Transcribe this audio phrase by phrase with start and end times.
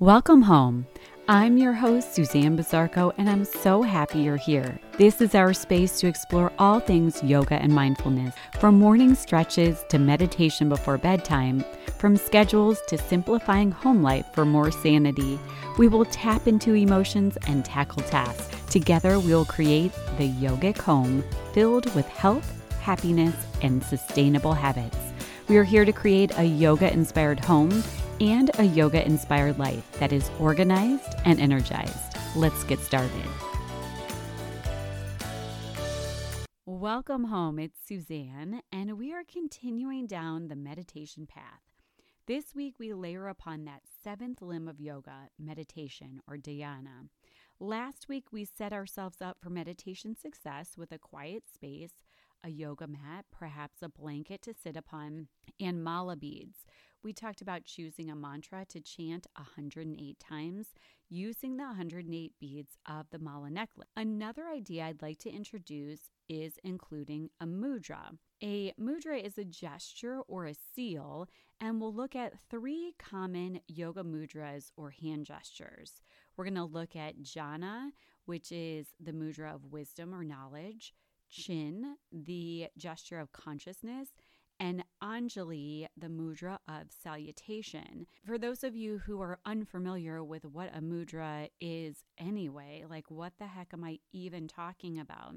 [0.00, 0.86] Welcome home.
[1.26, 4.78] I'm your host, Suzanne Bizarco, and I'm so happy you're here.
[4.96, 9.98] This is our space to explore all things yoga and mindfulness, from morning stretches to
[9.98, 11.64] meditation before bedtime,
[11.98, 15.36] from schedules to simplifying home life for more sanity.
[15.78, 18.56] We will tap into emotions and tackle tasks.
[18.70, 24.96] Together, we will create the yogic home filled with health, happiness, and sustainable habits.
[25.48, 27.82] We are here to create a yoga inspired home
[28.20, 32.16] and a yoga inspired life that is organized and energized.
[32.34, 33.10] Let's get started.
[36.66, 37.58] Welcome home.
[37.58, 41.62] It's Suzanne, and we are continuing down the meditation path.
[42.26, 47.08] This week, we layer upon that seventh limb of yoga, meditation or dhyana.
[47.58, 52.04] Last week, we set ourselves up for meditation success with a quiet space,
[52.44, 55.28] a yoga mat, perhaps a blanket to sit upon,
[55.58, 56.66] and mala beads
[57.02, 60.68] we talked about choosing a mantra to chant 108 times
[61.08, 63.88] using the 108 beads of the mala necklace.
[63.96, 68.18] Another idea I'd like to introduce is including a mudra.
[68.42, 71.28] A mudra is a gesture or a seal,
[71.60, 76.02] and we'll look at three common yoga mudras or hand gestures.
[76.36, 77.90] We're going to look at jhana,
[78.26, 80.94] which is the mudra of wisdom or knowledge,
[81.30, 84.08] chin, the gesture of consciousness,
[84.60, 88.06] and Anjali, the mudra of salutation.
[88.26, 93.34] For those of you who are unfamiliar with what a mudra is anyway, like what
[93.38, 95.34] the heck am I even talking about?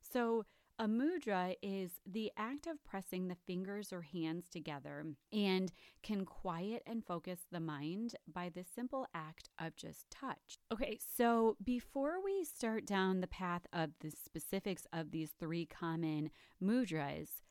[0.00, 0.44] So,
[0.78, 5.70] a mudra is the act of pressing the fingers or hands together and
[6.02, 10.58] can quiet and focus the mind by the simple act of just touch.
[10.72, 16.30] Okay, so before we start down the path of the specifics of these three common
[16.60, 17.42] mudras,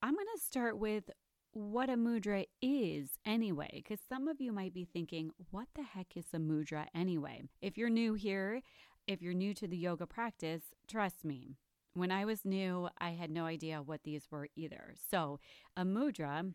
[0.00, 1.10] I'm going to start with
[1.52, 6.16] what a mudra is anyway, because some of you might be thinking, what the heck
[6.16, 7.42] is a mudra anyway?
[7.60, 8.62] If you're new here,
[9.08, 11.56] if you're new to the yoga practice, trust me,
[11.94, 14.94] when I was new, I had no idea what these were either.
[15.10, 15.40] So,
[15.76, 16.52] a mudra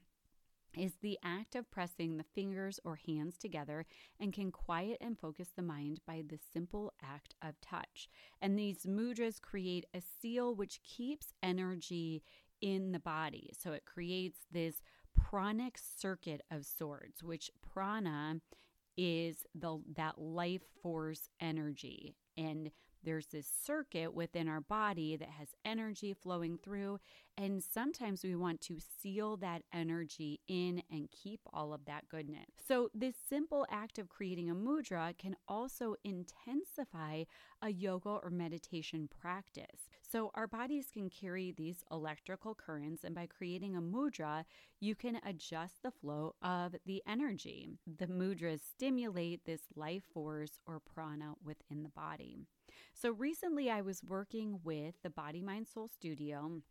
[0.77, 3.85] is the act of pressing the fingers or hands together
[4.19, 8.09] and can quiet and focus the mind by the simple act of touch.
[8.41, 12.23] And these mudras create a seal which keeps energy
[12.63, 13.51] in the body.
[13.61, 14.81] So it creates this
[15.13, 18.37] pranic circuit of sorts, which prana
[18.95, 22.15] is the that life force energy.
[22.37, 22.71] And
[23.03, 26.99] there's this circuit within our body that has energy flowing through.
[27.37, 32.45] And sometimes we want to seal that energy in and keep all of that goodness.
[32.65, 37.23] So, this simple act of creating a mudra can also intensify
[37.61, 39.89] a yoga or meditation practice.
[40.13, 44.45] So, our bodies can carry these electrical currents, and by creating a mudra,
[44.79, 47.79] you can adjust the flow of the energy.
[47.97, 52.37] The mudras stimulate this life force or prana within the body.
[52.93, 56.61] So recently I was working with the Body Mind Soul Studio.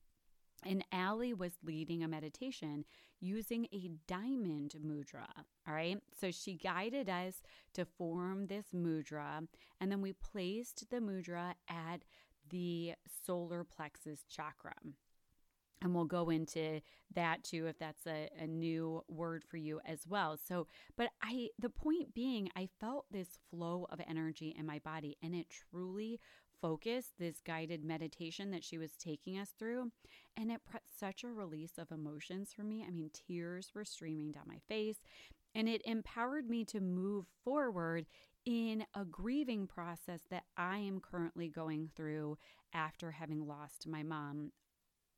[0.64, 2.84] And Allie was leading a meditation
[3.20, 5.26] using a diamond mudra.
[5.66, 5.98] All right.
[6.20, 7.42] So she guided us
[7.74, 9.48] to form this mudra.
[9.80, 12.04] And then we placed the mudra at
[12.50, 12.94] the
[13.24, 14.74] solar plexus chakra
[15.82, 16.80] and we'll go into
[17.14, 20.38] that too if that's a, a new word for you as well.
[20.42, 20.66] So
[20.96, 25.34] but i the point being i felt this flow of energy in my body and
[25.34, 26.20] it truly
[26.60, 29.90] focused this guided meditation that she was taking us through.
[30.36, 32.84] And it brought such a release of emotions for me.
[32.86, 35.02] I mean tears were streaming down my face
[35.54, 38.06] and it empowered me to move forward
[38.44, 42.38] in a grieving process that I am currently going through
[42.72, 44.52] after having lost my mom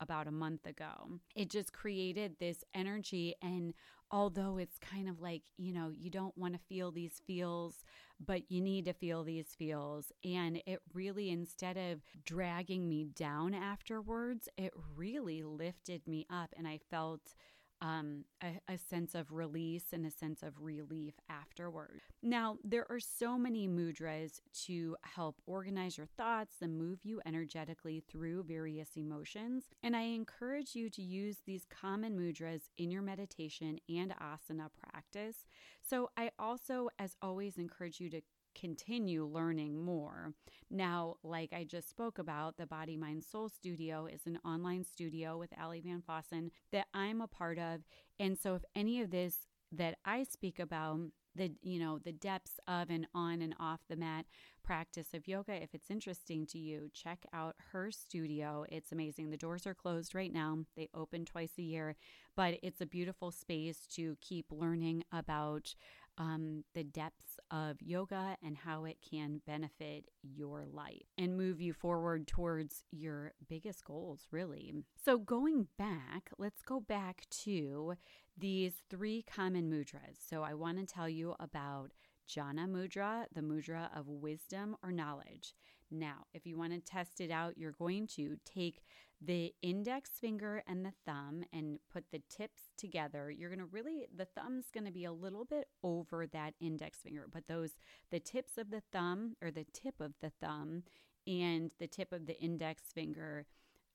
[0.01, 1.21] about a month ago.
[1.35, 3.35] It just created this energy.
[3.41, 3.75] And
[4.11, 7.85] although it's kind of like, you know, you don't want to feel these feels,
[8.25, 10.13] but you need to feel these feels.
[10.25, 16.53] And it really, instead of dragging me down afterwards, it really lifted me up.
[16.57, 17.35] And I felt
[17.81, 22.01] um, a, a sense of release and a sense of relief afterward.
[22.23, 28.03] Now, there are so many mudras to help organize your thoughts and move you energetically
[28.09, 29.65] through various emotions.
[29.83, 35.45] And I encourage you to use these common mudras in your meditation and asana practice.
[35.83, 38.23] So, I also, as always, encourage you to
[38.55, 40.33] continue learning more.
[40.71, 45.39] Now, like I just spoke about, the Body Mind Soul Studio is an online studio
[45.39, 47.83] with Allie Van Fossen that I'm a part of.
[48.19, 51.01] And so, if any of this that I speak about,
[51.35, 54.25] the you know the depths of and on and off the mat
[54.63, 59.37] practice of yoga if it's interesting to you check out her studio it's amazing the
[59.37, 61.97] doors are closed right now they open twice a year
[62.37, 65.75] but it's a beautiful space to keep learning about
[66.19, 71.73] um, the depths of yoga and how it can benefit your life and move you
[71.73, 74.73] forward towards your biggest goals, really.
[75.05, 77.95] So, going back, let's go back to
[78.37, 80.19] these three common mudras.
[80.29, 81.93] So, I want to tell you about
[82.29, 85.55] Jhana Mudra, the mudra of wisdom or knowledge.
[85.91, 88.83] Now, if you want to test it out, you're going to take
[89.21, 93.31] the index finger and the thumb and put the tips together.
[93.31, 96.99] You're going to really, the thumb's going to be a little bit over that index
[96.99, 97.73] finger, but those,
[98.11, 100.83] the tips of the thumb or the tip of the thumb
[101.27, 103.47] and the tip of the index finger,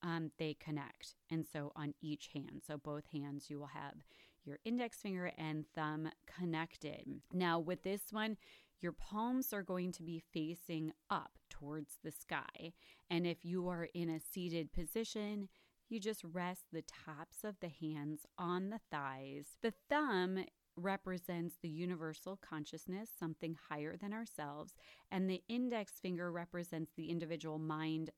[0.02, 1.14] um, they connect.
[1.30, 3.96] And so on each hand, so both hands, you will have
[4.44, 7.20] your index finger and thumb connected.
[7.32, 8.36] Now, with this one,
[8.80, 12.72] your palms are going to be facing up towards the sky.
[13.10, 15.48] And if you are in a seated position,
[15.88, 19.56] you just rest the tops of the hands on the thighs.
[19.60, 20.44] The thumb
[20.76, 24.74] represents the universal consciousness, something higher than ourselves,
[25.10, 28.10] and the index finger represents the individual mind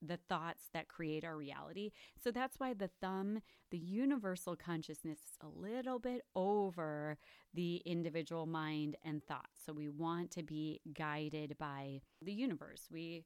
[0.00, 1.90] the thoughts that create our reality.
[2.22, 3.40] So that's why the thumb,
[3.70, 7.16] the universal consciousness, is a little bit over
[7.54, 9.60] the individual mind and thoughts.
[9.64, 12.88] So we want to be guided by the universe.
[12.90, 13.24] We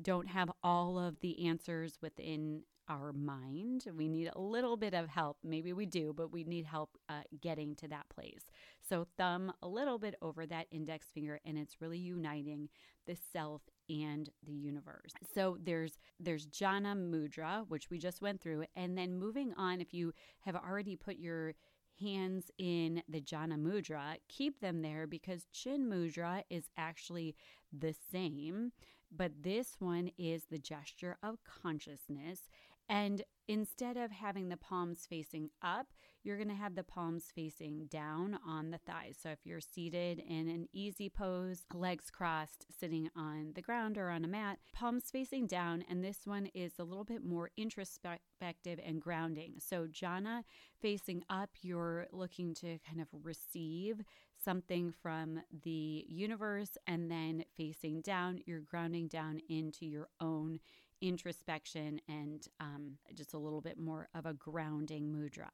[0.00, 3.84] don't have all of the answers within our mind.
[3.96, 5.38] We need a little bit of help.
[5.42, 8.50] Maybe we do, but we need help uh, getting to that place.
[8.86, 12.68] So, thumb a little bit over that index finger, and it's really uniting
[13.06, 15.12] the self and the universe.
[15.34, 19.92] So there's there's Jhana Mudra, which we just went through, and then moving on, if
[19.92, 21.54] you have already put your
[22.00, 27.36] hands in the Jhana Mudra, keep them there because Chin Mudra is actually
[27.72, 28.72] the same,
[29.14, 32.48] but this one is the gesture of consciousness.
[32.88, 35.88] And instead of having the palms facing up,
[36.22, 39.18] you're going to have the palms facing down on the thighs.
[39.22, 44.08] So if you're seated in an easy pose, legs crossed, sitting on the ground or
[44.08, 45.84] on a mat, palms facing down.
[45.88, 49.56] And this one is a little bit more introspective and grounding.
[49.58, 50.44] So jhana
[50.80, 54.00] facing up, you're looking to kind of receive
[54.42, 56.78] something from the universe.
[56.86, 60.58] And then facing down, you're grounding down into your own
[61.00, 65.50] introspection and um, just a little bit more of a grounding mudra.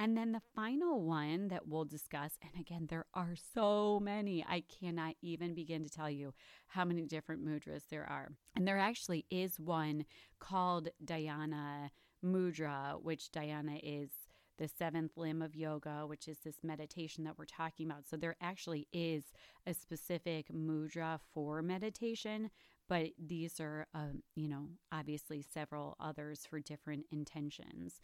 [0.00, 4.44] And then the final one that we'll discuss, and again, there are so many.
[4.48, 6.34] I cannot even begin to tell you
[6.68, 8.28] how many different mudras there are.
[8.54, 10.04] And there actually is one
[10.38, 11.90] called Dhyana
[12.24, 14.10] Mudra, which Dhyana is
[14.58, 18.06] the seventh limb of yoga, which is this meditation that we're talking about.
[18.06, 19.24] So there actually is
[19.66, 22.50] a specific mudra for meditation,
[22.88, 28.00] but these are, um, you know, obviously several others for different intentions.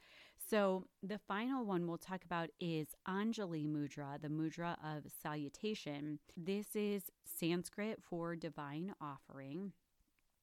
[0.50, 6.18] So the final one we'll talk about is Anjali Mudra, the mudra of salutation.
[6.36, 9.72] This is Sanskrit for divine offering.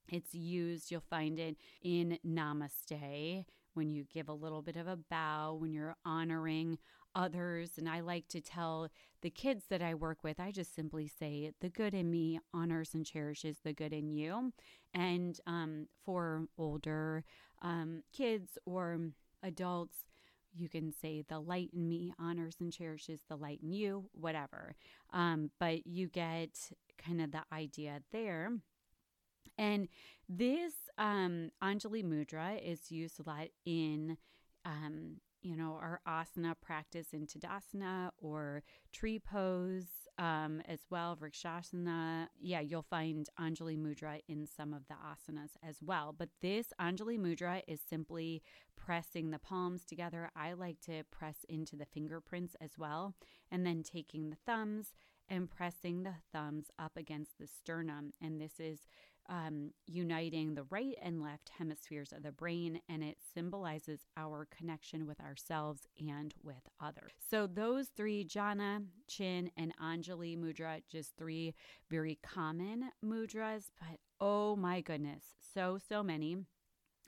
[0.09, 4.97] It's used, you'll find it in Namaste when you give a little bit of a
[4.97, 6.77] bow, when you're honoring
[7.15, 7.71] others.
[7.77, 8.89] And I like to tell
[9.21, 12.93] the kids that I work with, I just simply say, the good in me honors
[12.93, 14.53] and cherishes the good in you.
[14.93, 17.23] And um, for older
[17.61, 18.99] um, kids or
[19.43, 20.05] adults,
[20.53, 24.75] you can say the light in me honors and cherishes the light in you, whatever.
[25.13, 28.51] Um, but you get kind of the idea there.
[29.57, 29.87] And
[30.27, 34.17] this um, Anjali Mudra is used a lot in
[34.65, 38.63] um, you know, our asana practice in Tadasana or
[38.93, 39.87] tree pose
[40.19, 42.27] um, as well, Vrikshasana.
[42.39, 46.13] Yeah, you'll find Anjali Mudra in some of the asanas as well.
[46.15, 48.43] But this Anjali Mudra is simply
[48.77, 50.29] pressing the palms together.
[50.35, 53.15] I like to press into the fingerprints as well,
[53.49, 54.93] and then taking the thumbs
[55.27, 58.11] and pressing the thumbs up against the sternum.
[58.21, 58.81] And this is
[59.31, 65.07] um, uniting the right and left hemispheres of the brain, and it symbolizes our connection
[65.07, 67.13] with ourselves and with others.
[67.29, 71.55] So, those three jhana, chin, and Anjali mudra, just three
[71.89, 75.23] very common mudras, but oh my goodness,
[75.53, 76.37] so, so many.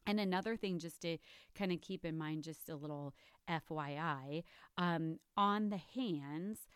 [0.07, 1.17] And another thing, just to
[1.55, 3.13] kind of keep in mind, just a little
[3.49, 4.43] FYI,
[4.77, 6.67] um, on the hands,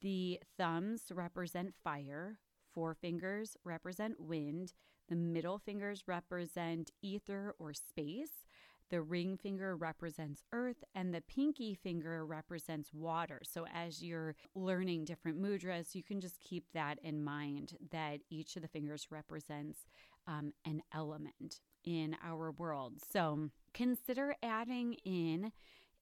[0.00, 2.38] the thumbs represent fire,
[2.74, 4.72] forefingers represent wind,
[5.08, 8.44] the middle fingers represent ether or space.
[8.90, 13.40] The ring finger represents earth, and the pinky finger represents water.
[13.42, 18.56] So, as you're learning different mudras, you can just keep that in mind that each
[18.56, 19.86] of the fingers represents
[20.26, 22.94] um, an element in our world.
[23.10, 25.52] So, consider adding in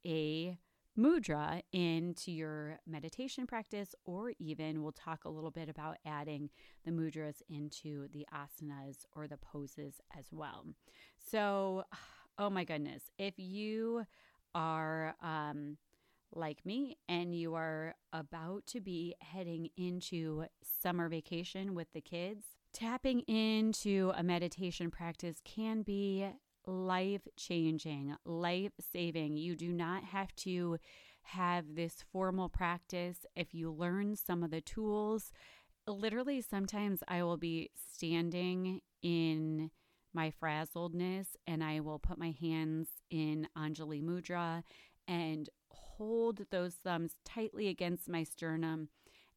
[0.04, 0.58] a
[0.98, 6.50] mudra into your meditation practice, or even we'll talk a little bit about adding
[6.84, 10.66] the mudras into the asanas or the poses as well.
[11.18, 11.84] So,
[12.38, 14.04] oh my goodness, if you
[14.54, 15.78] are um,
[16.34, 20.44] like me and you are about to be heading into
[20.80, 26.26] summer vacation with the kids, tapping into a meditation practice can be
[26.66, 29.36] life changing, life saving.
[29.36, 30.78] You do not have to
[31.22, 33.18] have this formal practice.
[33.36, 35.32] If you learn some of the tools,
[35.86, 39.70] literally, sometimes I will be standing in
[40.14, 44.62] my frazzledness and I will put my hands in Anjali Mudra
[45.08, 48.88] and hold those thumbs tightly against my sternum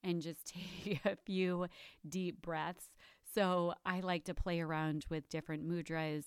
[0.03, 0.53] and just
[0.85, 1.67] take a few
[2.07, 2.89] deep breaths.
[3.33, 6.23] So I like to play around with different mudras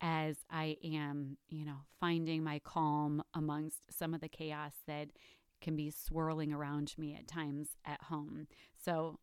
[0.00, 5.08] as I am, you know, finding my calm amongst some of the chaos that
[5.60, 8.46] can be swirling around me at times at home.
[8.84, 9.18] So,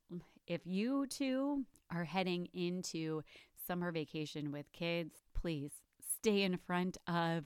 [0.48, 3.22] if you too are heading into
[3.67, 5.72] summer vacation with kids, please
[6.17, 7.46] stay in front of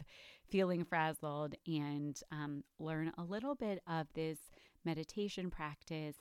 [0.50, 4.40] feeling frazzled and um, learn a little bit of this
[4.84, 6.16] meditation practice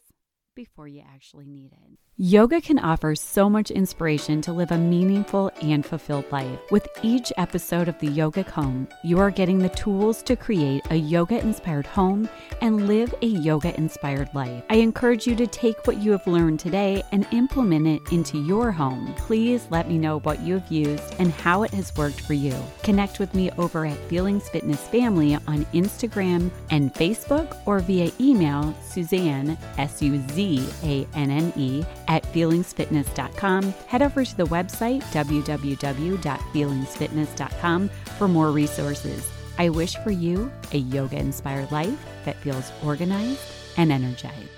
[0.59, 1.99] before you actually need it.
[2.17, 6.59] Yoga can offer so much inspiration to live a meaningful and fulfilled life.
[6.73, 10.97] With each episode of the Yogic Home, you are getting the tools to create a
[10.97, 12.29] yoga inspired home
[12.61, 14.65] and live a yoga inspired life.
[14.69, 18.73] I encourage you to take what you have learned today and implement it into your
[18.73, 19.15] home.
[19.17, 22.57] Please let me know what you have used and how it has worked for you.
[22.83, 28.75] Connect with me over at Feelings Fitness Family on Instagram and Facebook or via email
[28.83, 30.48] Suzanne, S U Z
[30.83, 33.73] A N N E, at feelingsfitness.com.
[33.87, 37.89] Head over to the website www.feelingsfitness.com
[38.19, 39.31] for more resources.
[39.59, 43.41] I wish for you a yoga inspired life that feels organized
[43.77, 44.58] and energized.